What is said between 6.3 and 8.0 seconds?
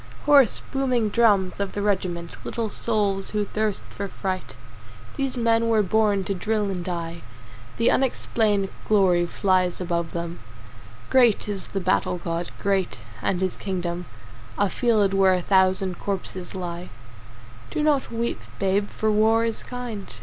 drill and die. The